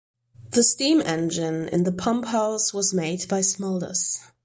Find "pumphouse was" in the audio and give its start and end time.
1.91-2.91